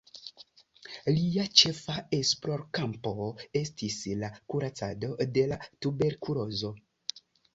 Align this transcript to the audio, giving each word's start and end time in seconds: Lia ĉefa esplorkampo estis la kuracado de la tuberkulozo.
Lia 1.15 1.43
ĉefa 1.61 1.97
esplorkampo 2.19 3.13
estis 3.61 3.99
la 4.23 4.31
kuracado 4.53 5.11
de 5.39 5.43
la 5.53 5.59
tuberkulozo. 5.87 6.73